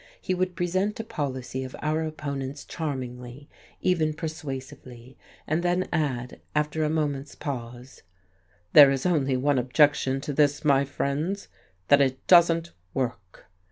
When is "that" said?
11.89-12.01